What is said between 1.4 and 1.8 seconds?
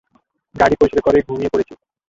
পড়েছি।